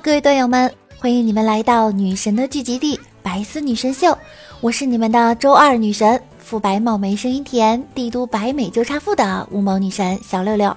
[0.00, 4.16] 各位段友们，欢迎你们来到女神的聚集地——白丝女神秀。
[4.60, 10.76] 我是你们的周二女神，肤白貌美，声音甜，帝都白美就差富的无毛女神小六六。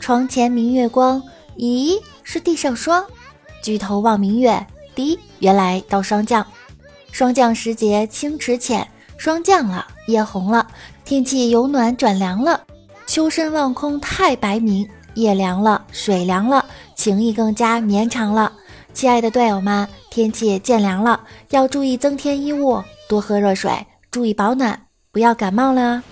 [0.00, 1.22] 床前明月光，
[1.58, 3.04] 咦，是地上霜。
[3.62, 6.46] 举头望明月，滴，原来到霜降。
[7.12, 8.86] 霜降时节清池浅。
[9.16, 10.66] 霜降了，夜红了，
[11.04, 12.60] 天气由暖转凉了。
[13.06, 16.64] 秋深望空太白明，夜凉了，水凉了，
[16.94, 18.52] 情意更加绵长了。
[18.92, 23.72] 亲爱的队友们，天气渐凉了，要注意增添衣物，多喝热水，
[24.10, 24.78] 注意保暖，
[25.12, 26.02] 不要感冒了。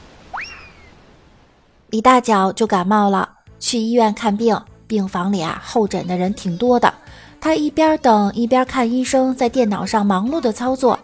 [1.90, 6.92] 李大脚就感冒了，去医院看病，病房里啊候诊的人挺多的，
[7.40, 10.98] 他一边等一边看医生在电脑上忙碌的操作。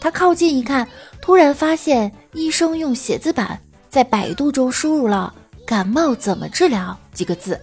[0.00, 0.88] 他靠近一看，
[1.20, 5.32] 突然发现医生用写字板在百度中输入了
[5.66, 7.60] “感冒怎么治疗”几个字。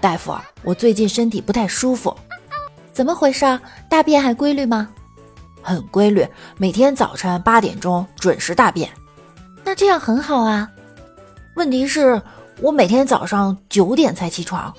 [0.00, 2.16] 大夫，我最近身体不太舒服，
[2.92, 3.60] 怎么回事？
[3.88, 4.88] 大便还规律吗？
[5.62, 8.90] 很规律，每天早晨八点钟准时大便。
[9.62, 10.68] 那这样很好啊。
[11.56, 12.20] 问题是，
[12.60, 14.74] 我每天早上九点才起床。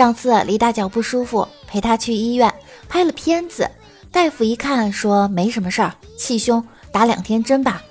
[0.00, 2.50] 上次李大脚不舒服，陪他去医院
[2.88, 3.70] 拍了片子。
[4.10, 7.82] 大夫一看说没什么事儿，气胸，打两天针吧。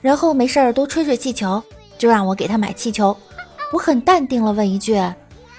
[0.00, 1.62] 然后没事儿多吹吹气球，
[1.98, 3.14] 就让我给他买气球。
[3.70, 4.98] 我很淡定了问一句：“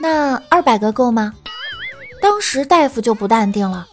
[0.01, 1.31] 那二百个够吗？”
[2.19, 3.87] 当时大夫就不淡定了：“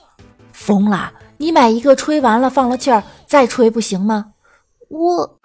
[0.54, 1.12] 疯了！
[1.36, 4.32] 你买一个吹完了放了气儿再吹不行吗？”
[4.88, 5.35] 我。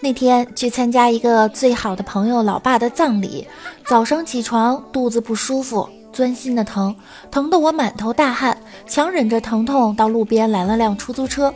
[0.00, 3.46] 那天去参加一个最好的朋友老爸的葬礼，
[3.86, 6.94] 早上起床肚子不舒服，钻心的疼，
[7.30, 11.54] 疼得我满头大汗，强忍着疼痛到路边拦了辆出租车。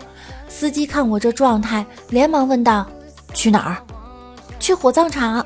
[0.49, 2.87] 司机看我这状态，连忙问道
[3.34, 3.77] ：“去哪儿
[4.61, 5.45] ？”“去火葬场。”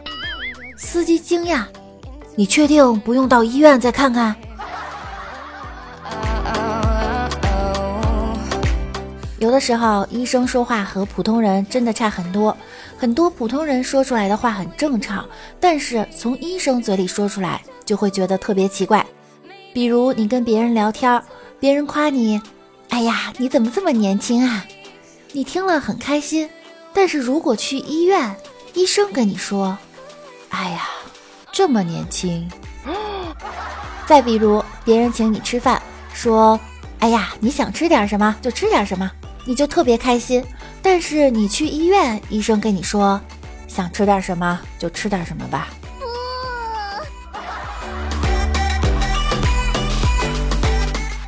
[0.76, 1.64] 司机惊讶
[2.36, 4.36] ：“你确定不用到医院再看看？”
[9.40, 12.54] 有的时候，医生说话和普通人真的差很多。
[12.98, 15.26] 很多普通人说出来的话很正常，
[15.58, 19.04] 但是从医生嘴里说出来，就会觉得特别奇怪。
[19.72, 21.22] 比如你跟别人聊天，
[21.58, 22.38] 别人夸你
[22.90, 24.62] ：“哎呀，你怎么这么年轻啊？”
[25.32, 26.48] 你听了很开心。
[26.92, 28.36] 但是如果去医院，
[28.74, 29.78] 医生跟你说
[30.50, 30.82] ：“哎呀，
[31.50, 32.46] 这么年轻。
[34.04, 35.80] ”再比如别人请你吃饭，
[36.12, 36.60] 说
[37.00, 39.10] ：“哎呀，你想吃点什么就吃点什么。”
[39.50, 40.44] 你就特别开心，
[40.80, 43.20] 但是你去医院，医生跟你说，
[43.66, 45.70] 想吃点什么就吃点什么吧。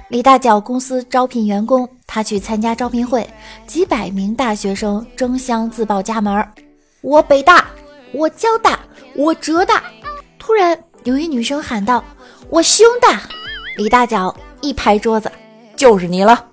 [0.08, 3.28] 李大脚公司招聘员工，他去参加招聘会，
[3.66, 6.46] 几百名大学生争相自报家门。
[7.00, 7.66] 我北大，
[8.12, 8.78] 我交大，
[9.16, 9.82] 我浙大。
[10.38, 12.04] 突然有一女生喊道
[12.50, 13.20] ：“我胸大。”
[13.76, 15.28] 李大脚一拍桌子
[15.74, 16.50] ：“就是你了。”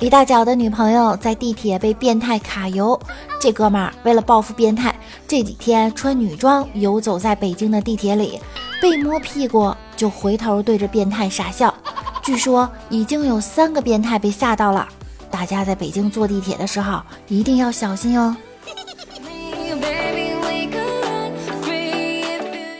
[0.00, 2.98] 李大脚的女朋友在地铁被变态卡油，
[3.40, 4.94] 这哥们儿为了报复变态，
[5.26, 8.38] 这几天穿女装游走在北京的地铁里，
[8.80, 11.74] 被摸屁股就回头对着变态傻笑。
[12.22, 14.86] 据说已经有三个变态被吓到了，
[15.32, 18.36] 大家在北京坐地铁的时候一定要小心哦。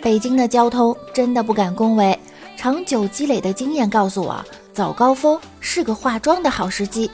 [0.01, 2.17] 北京的交通真的不敢恭维，
[2.57, 4.41] 长久积累的经验告诉我。
[4.73, 7.11] 早高峰是个化妆的好时机，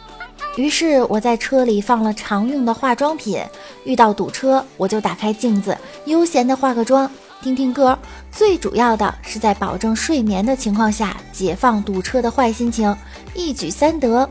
[0.56, 3.42] 于是我在车里放了常用的化妆品。
[3.84, 7.10] 遇到堵车，我就打开镜子，悠闲的化个妆，
[7.42, 7.98] 听听歌。
[8.30, 12.96] 最主要的是在保证睡眠的情况下，解放堵车的坏心情，
[13.34, 14.28] 一举三得。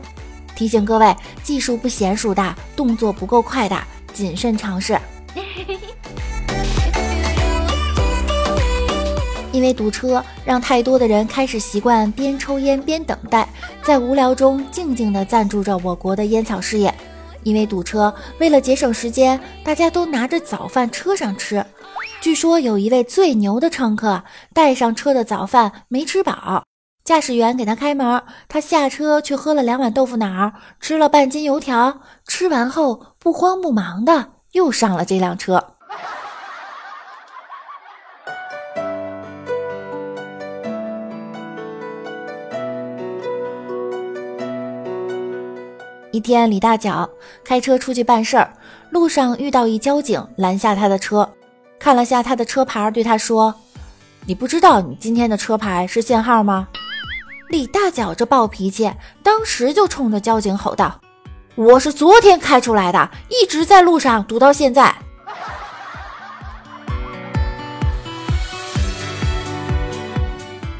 [0.56, 3.76] 提醒各位，技术不娴熟的，动作不够快的，
[4.12, 4.98] 谨慎尝试。
[9.52, 13.48] 因为堵车，让太多的人开始习惯边抽烟边等待，
[13.84, 16.92] 在无聊中静静地赞助着我国的烟草事业。
[17.42, 21.62] 因为堵车，为了节省时间，大家都拿着早饭车上吃。
[22.22, 24.22] 据说有一位最牛的乘客
[24.54, 26.64] 带上车的早饭没吃饱，
[27.04, 35.73] 驾驶员给他开门，他下车却喝了两碗豆腐脑，吃了半斤油条，吃完后不慌不忙的又上了这辆车。
[46.14, 47.10] 一天，李大脚
[47.44, 48.48] 开车出去办事儿，
[48.90, 51.28] 路上遇到一交警拦下他的车，
[51.76, 53.52] 看了下他的车牌，对他说
[54.24, 56.68] ：“你不知道你今天的车牌是限号吗？”
[57.50, 58.92] 李大脚这暴脾气，
[59.24, 61.00] 当时就冲着交警吼道
[61.56, 64.94] ：“我是昨天开出来的，一直在路上堵到现在。”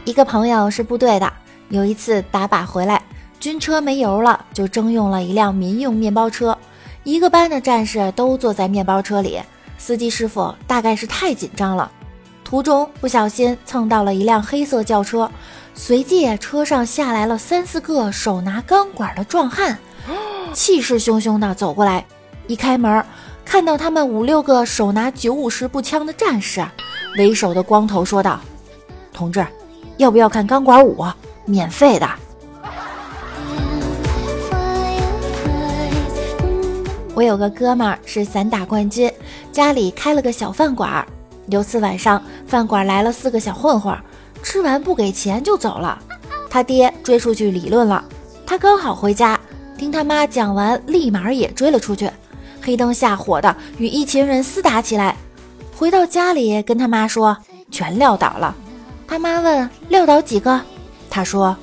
[0.05, 1.33] 一个朋友是部队的，
[1.71, 3.03] 有一次打靶回来。
[3.45, 6.57] 军车没油了，就征用了一辆民用面包车。
[7.03, 9.39] 一个班的战士都坐在面包车里，
[9.77, 11.93] 司机师傅大概是太紧张了，
[12.43, 15.31] 途中不小心蹭到了一辆黑色轿车，
[15.75, 19.77] 随即车上下来了三四个手拿钢管的壮汉，
[20.55, 22.03] 气势汹汹地走过来。
[22.47, 23.05] 一开门，
[23.45, 26.65] 看到他们五六个手拿九五式步枪的战士，
[27.19, 28.41] 为首的光头说道
[29.13, 29.47] ：“同志，
[29.99, 31.05] 要不要看钢管舞？
[31.45, 32.09] 免费的。”
[37.15, 39.11] 我有个哥们儿是散打冠军，
[39.53, 41.07] 家里开了个小饭馆儿。
[41.49, 43.97] 有次晚上，饭馆来了四个小混混，
[44.43, 45.97] 吃完不给钱就走了。
[46.51, 48.05] 他爹追出去理论了，
[48.45, 49.39] 他刚好回家，
[49.79, 52.11] 听他妈讲完，立马也追了出去，
[52.61, 55.15] 黑灯瞎火的与一群人厮打起来。
[55.77, 57.37] 回到家里跟他妈说，
[57.71, 58.55] 全撂倒了。
[59.07, 60.61] 他妈问撂倒几个，
[61.09, 61.57] 他说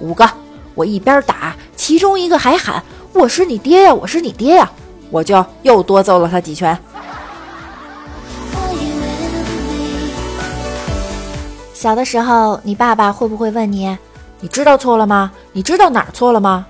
[0.00, 0.28] 五个。
[0.74, 2.82] 我一边打，其中一个还喊
[3.14, 4.70] ：“我是你爹呀，我是你爹呀！”
[5.10, 6.76] 我就又多揍了他几拳。
[11.72, 13.96] 小的时候，你爸爸会不会问你
[14.40, 15.30] ：“你知道错了吗？
[15.52, 16.66] 你知道哪儿错了吗？”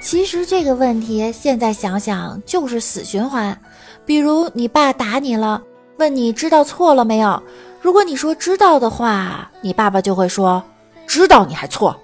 [0.00, 3.58] 其实这个问题现在想想就是死循环。
[4.04, 5.62] 比如你爸打你了，
[5.96, 7.42] 问你知道错了没有？
[7.80, 10.62] 如果你说知道的话，你爸爸就会说
[11.08, 11.98] ：“知道你还错。”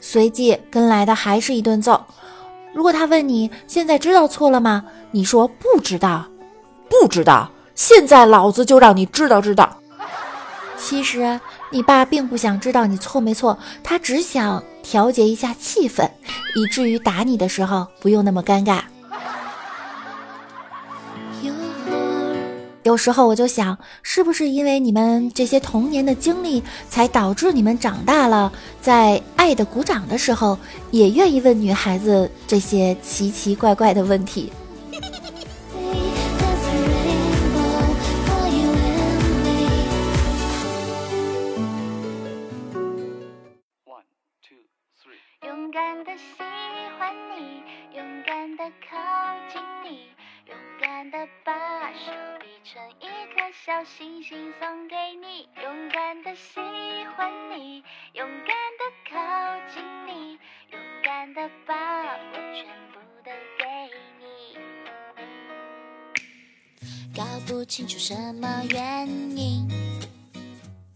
[0.00, 2.00] 随即跟来的还是一顿揍。
[2.80, 4.82] 如果他问你现在知道错了吗？
[5.10, 6.26] 你说不知道，
[6.88, 7.50] 不知道。
[7.74, 9.76] 现在老子就让你知道知道。
[10.78, 11.38] 其实
[11.68, 16.08] 你爸并不想知道你错没错，他只想调节一下气氛，
[16.54, 18.80] 以至于打你的时候不用那么尴尬。
[22.82, 28.50] 有时候我就想，是不是因为你们这些童年的经历，才导致你们长大了，
[28.80, 30.58] 在爱的鼓掌的时候，
[30.90, 34.50] 也愿意问女孩子这些奇奇怪怪的问题？
[56.30, 56.60] 的喜
[57.16, 57.82] 欢你，
[58.12, 59.18] 勇敢的靠
[59.74, 60.38] 近你，
[60.70, 63.64] 勇敢的把我全部都给
[64.20, 64.54] 你。
[67.16, 69.68] 搞不清楚什么原因。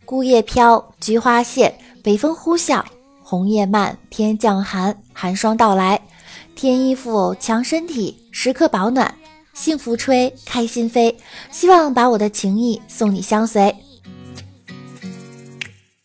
[0.05, 2.85] 孤叶飘，菊花谢，北风呼啸，
[3.21, 6.01] 红叶漫，天降寒，寒霜到来，
[6.55, 9.13] 添衣服，强身体，时刻保暖。
[9.53, 11.19] 幸福吹，开心飞，
[11.51, 13.75] 希望把我的情谊送你相随。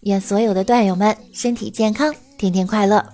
[0.01, 3.03] 愿所有的段友们身体健康，天天快乐。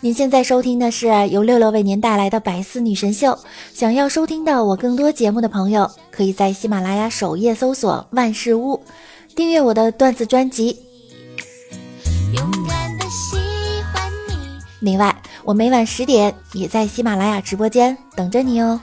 [0.00, 3.38] 您现在收听的是由六六为您带来的百思女神秀。
[3.72, 8.80] 想要收听到我更多节目的朋友，可以在喜马拉雅首页搜索万事屋，
[9.34, 10.80] 订阅我的段子专辑。
[14.80, 15.14] 另外。
[15.46, 18.80] 我每晚十点也在喜马拉雅直播间等着你哦。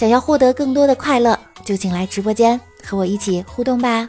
[0.00, 4.08] 想要获得更多的快乐，就请来直播间和我一起互动吧。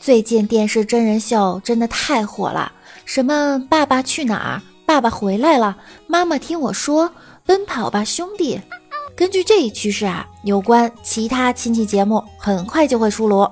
[0.00, 2.72] 最近电视真人秀真的太火了，
[3.04, 5.76] 什么《爸爸去哪儿》《爸爸回来了》
[6.08, 7.04] 《妈妈听我说》
[7.46, 8.56] 《奔跑吧兄弟》。
[9.14, 13.48] 根据这一趋势啊，有关其他亲戚节目很快就会出炉。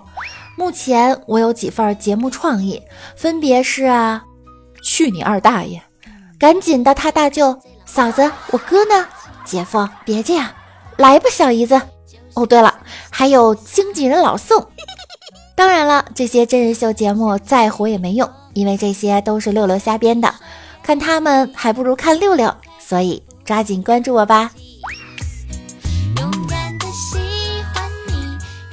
[0.59, 2.83] 目前我有几份节目创意，
[3.15, 4.25] 分别是啊，
[4.83, 5.81] 去你二大爷！
[6.37, 9.07] 赶紧的，他大舅、嫂子，我哥呢？
[9.45, 10.50] 姐夫，别这样，
[10.97, 11.81] 来吧，小姨子。
[12.35, 12.75] 哦，对了，
[13.09, 14.67] 还有经纪人老宋。
[15.55, 20.35] 当然了，这些真人秀节目再火也没用，因为这些都是六六瞎编的，
[20.83, 24.50] 看他们还不如看六六，所以抓紧关注我吧。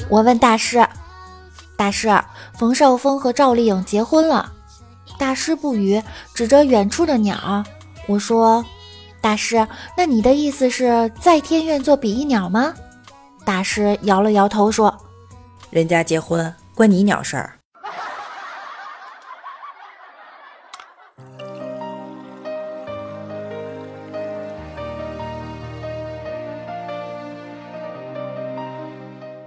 [0.10, 0.84] 我问大师，
[1.78, 2.10] 大师，
[2.58, 4.52] 冯绍峰和赵丽颖结婚了。
[5.18, 6.02] 大师不语，
[6.34, 7.64] 指着远处的鸟。
[8.08, 8.64] 我说，
[9.22, 9.68] 大师，
[9.98, 12.74] 那你的意思是在天愿做比翼鸟吗？
[13.44, 14.96] 大师摇了摇头说，
[15.70, 16.54] 人家结婚。
[16.74, 17.58] 关你鸟事儿！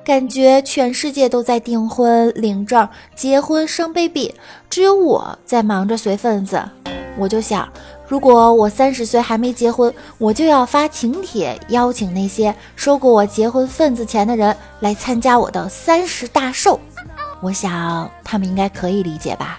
[0.08, 4.34] 感觉全世界都在订婚、领证、结婚、生 baby，
[4.70, 6.58] 只有我在忙着随份子。
[7.18, 7.68] 我就想，
[8.06, 16.80] 如果我三十岁还没结婚，我就要发请帖邀请那些收过我结婚份子钱的人来参加我的三十大寿。
[17.42, 19.58] 我想他们应该可以理解吧。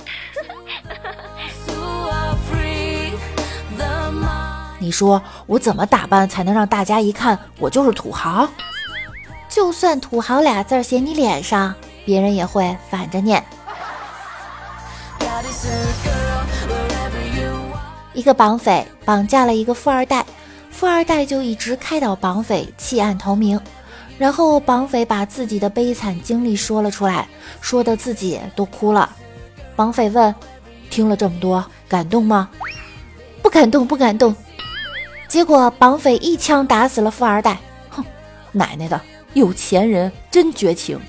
[4.80, 8.50] 你说我怎么打扮才能让大家一看我就是土豪？
[9.60, 11.76] 就算“土豪”俩字写你脸上，
[12.06, 13.44] 别人也会反着念。
[18.14, 20.26] 一个绑匪绑架了一个富二代，
[20.72, 23.60] 富二代就一直开导绑匪弃暗投明。
[24.18, 27.28] 然后绑匪把自己的悲惨经历说了出来，
[27.60, 29.10] 说的自己都哭了。
[29.76, 30.34] 绑匪问
[30.90, 32.50] ：“听了这么多，感动吗
[33.44, 34.34] ？”“不感动，不感动。”
[35.28, 37.58] 结果绑匪一枪打死了富二代。
[37.90, 38.02] 哼，
[38.54, 39.02] 奶奶的，
[39.34, 41.00] 有钱人真绝情。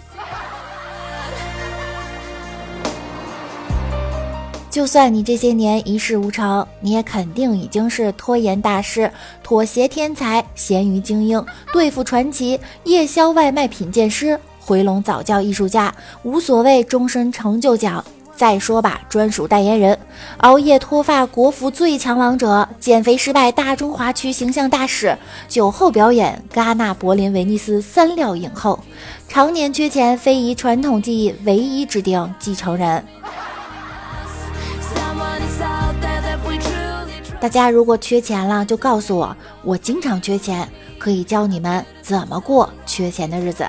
[4.71, 9.11] 就算你这些年一事无成，你也肯定已经是拖延大师、
[9.43, 18.05] 妥协天才、咸鱼精英、对付传奇、夜宵外卖品鉴师、回笼早教艺术家、无所谓终身成就奖、
[18.40, 19.99] 再说吧专属代言人、
[20.38, 25.14] 熬夜脱发国服最强王者、减肥失败大中华区形象大使、
[25.47, 28.80] 酒后表演戛纳、柏林、威尼斯三料影后、
[29.28, 33.04] 常年缺钱非遗传统技艺唯一指定继承人。
[37.38, 40.66] 大家如果缺钱了，就告诉我，我经常缺钱，
[40.99, 43.68] 可以教你们怎么过缺钱的日子。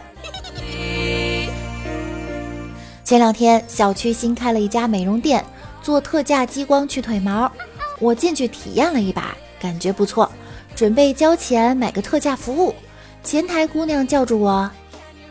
[3.11, 5.43] 前两天小区新开了一家美容店，
[5.81, 7.51] 做特价激光去腿毛，
[7.99, 10.31] 我进去体验了一把，感觉不错，
[10.77, 12.73] 准备交钱买个特价服务。
[13.21, 14.71] 前台姑娘叫住我：“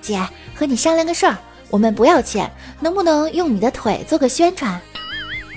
[0.03, 0.21] 姐，
[0.55, 1.39] 和你商量个事儿，
[1.71, 4.79] 我们不要钱，能不能用你的腿做个宣传？”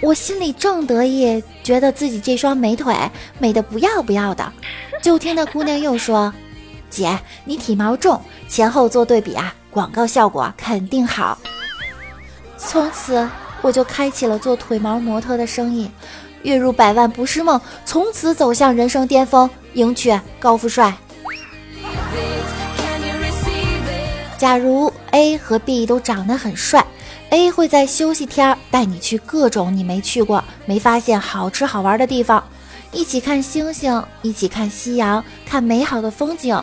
[0.02, 2.96] 我心里正得意，觉得自己这双美腿
[3.38, 4.50] 美的不要不要的，
[5.02, 6.34] 就听那姑娘又说
[6.90, 11.38] ：“姐，你体毛重，前后做对比啊，广告效果肯定好。”
[12.68, 13.30] 从此
[13.62, 15.90] 我就开启了做腿毛模特的生意，
[16.42, 20.94] 月入百万不是梦，从此走向人生巅峰，迎娶高富帅。
[24.38, 26.86] 假如 A 和 B 都长得很帅。
[27.30, 32.44] A 会在休息天带你去各种你没去过、没发现好吃好玩的地方，
[32.92, 36.62] 一起看星星，一起看夕阳，看美好的风景。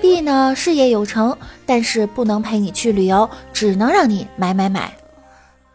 [0.00, 1.36] B 呢，事业有成，
[1.66, 4.92] 但是不能陪你去旅游，只能让你买买买。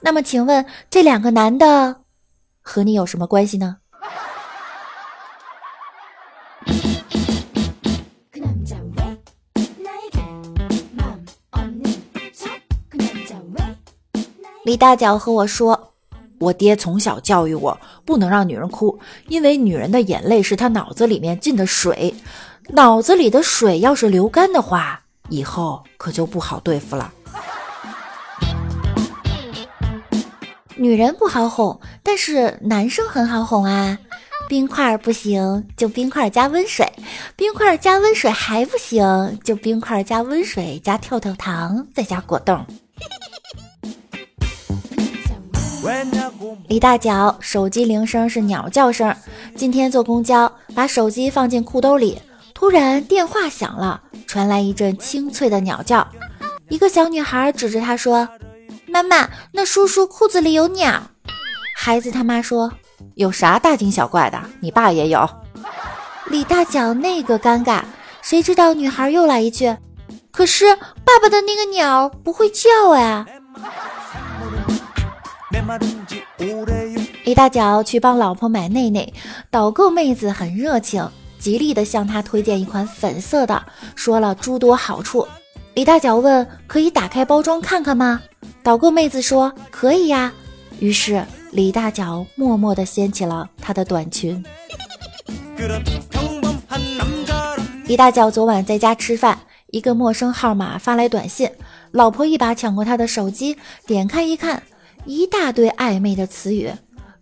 [0.01, 2.01] 那么，请问这两个男的
[2.61, 3.77] 和你有什么关系呢？
[14.63, 15.93] 李大脚和我说
[16.41, 22.15] ：“我爹从小教育我，不能让女人哭，因为女人的眼泪是她脑子里面进的水，
[22.69, 27.13] 脑子里的水要是流干的话，以后可就不好对付了。
[30.77, 33.97] 女人不好哄，但是男生很好哄啊。
[34.47, 36.85] 冰块不行，就冰块加温水；
[37.35, 42.63] 冰块加温水还不行，就冰块加温水加跳跳糖，再加果冻。”
[46.67, 49.15] 李大脚手机铃声是鸟叫声。
[49.55, 52.19] 今天坐公交，把手机放进裤兜里，
[52.53, 56.07] 突然电话响了，传来一阵清脆的鸟叫。
[56.69, 58.27] 一个小女孩指着他说
[58.95, 61.01] ：“妈妈，那叔叔裤子里有鸟。”
[61.75, 62.71] 孩子他妈说
[63.15, 64.41] ：“有啥大惊小怪的？
[64.61, 65.29] 你爸也有。”
[66.31, 67.81] 李大脚那个尴尬，
[68.21, 69.75] 谁知道女孩又来一句
[70.31, 73.25] ：“可是爸爸的那个鸟不会叫呀。”
[77.25, 79.13] 李大脚去帮老婆买内内，
[79.51, 81.05] 导购妹子很热情，
[81.37, 83.61] 极力的向他推荐一款粉色的，
[83.95, 85.27] 说了诸多好处。
[85.73, 88.21] 李大脚问：“可以打开包装看看吗？”
[88.65, 90.33] 导购妹子说：“可以呀。”
[90.81, 94.43] 于是李大脚默默的掀起了他的短裙。
[97.85, 101.47] 李大脚昨晚在家吃饭，一个陌生号码发来短信，
[101.91, 103.55] 老婆一把抢过他的手机，
[103.85, 104.63] 点开一看，
[105.05, 106.73] 一大堆暧昧的词语。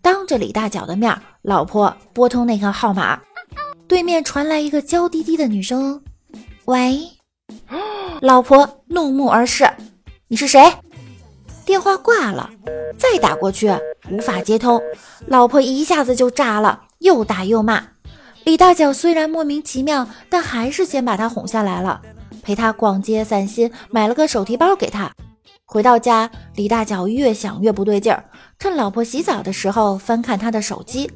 [0.01, 3.19] 当着李大脚的面，老婆拨通那个号码，
[3.85, 6.01] 对面传来一个娇滴滴的女声
[6.63, 7.01] ：“喂。”
[8.21, 9.69] 老婆怒目而视
[10.29, 10.73] ：“你是谁？”
[11.73, 12.51] 电话挂了，
[12.99, 13.67] 再打过去
[14.11, 14.79] 无法接通，
[15.25, 17.83] 老婆一下子就炸了，又打又骂。
[18.43, 21.99] 李大脚虽然莫名其妙，但还是先把他哄下来了，
[22.43, 25.11] 陪他逛街散心，买了个手提包给他。
[25.65, 28.23] 回到家，李大脚越想越不对劲儿。
[28.59, 31.09] 趁老婆洗澡的时候，翻看他的手机，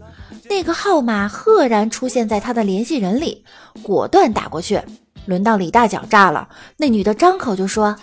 [0.49, 3.45] 那个号码赫然出现在他的联系人里，
[3.83, 4.81] 果断打过去。
[5.27, 7.95] 轮到李大脚炸了，那女的张口就说：“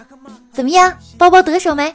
[0.53, 1.93] 怎么样，包包得手没？”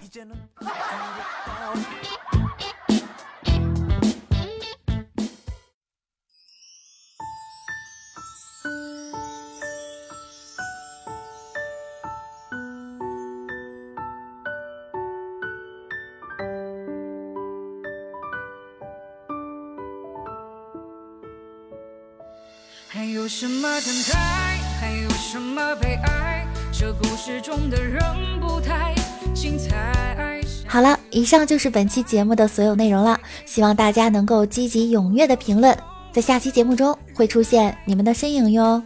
[25.31, 26.43] 什么悲哀？
[26.71, 28.01] 这故事中的人
[28.41, 28.95] 不太
[29.31, 30.41] 精彩。
[30.65, 33.19] 好了，以上就是本期节目的所有内容了。
[33.45, 35.77] 希望大家能够积极踊跃的评论，
[36.11, 38.81] 在下期节目中会出现你们的身影哟。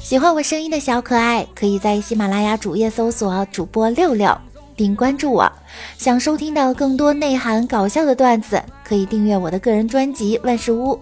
[0.00, 4.36] 喜欢我声音的小可爱，可以在喜马拉雅主页搜索主播六六。
[4.74, 5.52] 并关注我，
[5.96, 10.94] 想收听到更多内涵搞笑的段子，可以订阅我的个人专辑《万事屋》。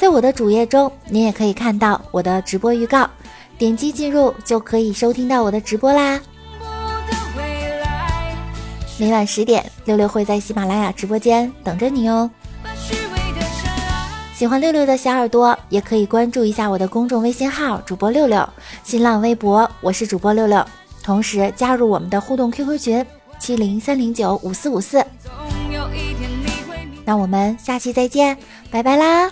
[0.00, 3.06] 在我的主页中，您也可以看到我的直播预告，
[3.58, 6.18] 点击进入就可以收听到我的直播啦。
[8.96, 12.30] 每晚十点，六六会在喜马拉雅直播间等着你哦。
[14.34, 18.48] 喜欢六六的小耳朵也可以关注一下我的公众微信号主播六六，
[18.82, 20.64] 新浪微博我是主播六六，
[21.02, 23.06] 同时加入我们的互动 QQ 群
[23.38, 25.04] 七零三零九五四五四。
[27.04, 28.38] 那我们下期再见，
[28.70, 29.30] 拜拜啦！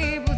[0.00, 0.29] 人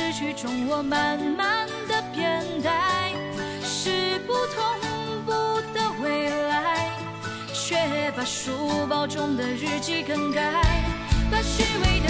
[0.00, 3.12] 失去中，我慢慢的变呆，
[3.62, 5.32] 是不同步
[5.74, 6.88] 的未来，
[7.52, 10.42] 却把书包中的日记更改，
[11.30, 12.09] 把虚伪的